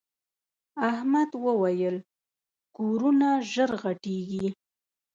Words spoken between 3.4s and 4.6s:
ژر غټېږي.